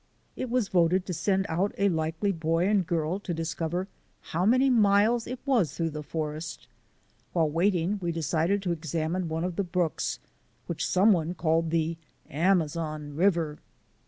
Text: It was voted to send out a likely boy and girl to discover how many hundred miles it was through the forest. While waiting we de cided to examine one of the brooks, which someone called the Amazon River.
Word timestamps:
It 0.35 0.49
was 0.49 0.67
voted 0.69 1.05
to 1.05 1.13
send 1.13 1.45
out 1.47 1.75
a 1.77 1.87
likely 1.89 2.31
boy 2.31 2.67
and 2.67 2.87
girl 2.87 3.19
to 3.19 3.35
discover 3.35 3.87
how 4.19 4.47
many 4.47 4.65
hundred 4.65 4.81
miles 4.81 5.27
it 5.27 5.37
was 5.45 5.77
through 5.77 5.91
the 5.91 6.01
forest. 6.01 6.67
While 7.33 7.51
waiting 7.51 7.99
we 8.01 8.11
de 8.11 8.23
cided 8.23 8.63
to 8.63 8.71
examine 8.71 9.29
one 9.29 9.43
of 9.43 9.57
the 9.57 9.63
brooks, 9.63 10.17
which 10.65 10.87
someone 10.87 11.35
called 11.35 11.69
the 11.69 11.97
Amazon 12.31 13.15
River. 13.15 13.59